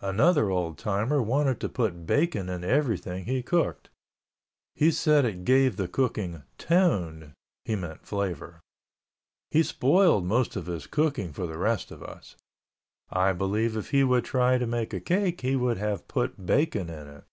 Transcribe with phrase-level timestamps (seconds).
[0.00, 3.90] Another old timer wanted to put bacon in everything he cooked.
[4.76, 7.34] He said it gave the cooking "tone"
[7.64, 8.60] (he meant flavor).
[9.50, 12.36] He spoiled most of his cooking for the rest of us.
[13.10, 16.88] I believe if he would try to make a cake he would have put bacon
[16.88, 17.24] in it.